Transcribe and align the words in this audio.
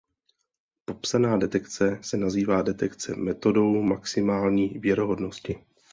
Popsaná 0.85 1.37
detekce 1.37 1.99
se 2.01 2.17
nazývá 2.17 2.61
detekce 2.61 3.15
metodou 3.15 3.81
maximální 3.81 4.67
věrohodnosti. 4.67 5.65